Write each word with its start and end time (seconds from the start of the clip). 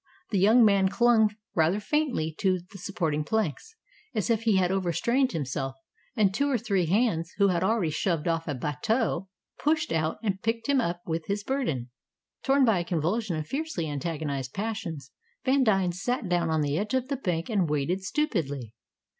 The 0.31 0.39
young 0.39 0.65
man 0.65 0.89
clung 0.89 1.35
rather 1.53 1.79
faintly 1.79 2.33
to 2.39 2.57
the 2.71 2.79
supporting 2.79 3.23
planks, 3.23 3.75
as 4.15 4.31
if 4.31 4.45
he 4.45 4.55
had 4.57 4.71
overstrained 4.71 5.31
himself; 5.33 5.75
and 6.15 6.33
two 6.33 6.49
or 6.49 6.57
three 6.57 6.87
hands, 6.87 7.33
who 7.37 7.49
had 7.49 7.63
already 7.63 7.91
shoved 7.91 8.27
off 8.27 8.47
a 8.47 8.55
"bateau," 8.55 9.27
pushed 9.59 9.91
out 9.91 10.17
and 10.23 10.41
picked 10.41 10.67
him 10.67 10.81
up 10.81 11.01
with 11.05 11.25
his 11.27 11.43
burden. 11.43 11.91
Torn 12.41 12.65
by 12.65 12.79
a 12.79 12.83
convulsion 12.83 13.35
of 13.35 13.45
fiercely 13.45 13.87
antagonized 13.87 14.53
passions, 14.55 15.11
Vandine 15.45 15.93
sat 15.93 16.27
down 16.27 16.49
on 16.49 16.61
the 16.61 16.79
edge 16.79 16.95
of 16.95 17.07
the 17.07 17.17
bank 17.17 17.47
and 17.47 17.69
waited 17.69 18.01
stupidly. 18.01 18.73